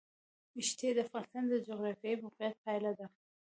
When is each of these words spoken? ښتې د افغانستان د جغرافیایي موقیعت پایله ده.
ښتې 0.67 0.87
د 0.93 0.97
افغانستان 1.05 1.43
د 1.47 1.53
جغرافیایي 1.67 2.17
موقیعت 2.23 2.55
پایله 2.65 2.91
ده. 2.99 3.05